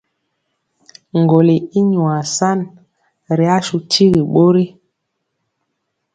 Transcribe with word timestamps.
Ŋgɔli 1.21 1.55
i 1.79 1.79
nwa 1.91 2.15
sa 2.35 2.49
ri 3.37 3.45
asu 3.55 3.75
tigi 3.89 4.19
ɓori. 4.33 4.65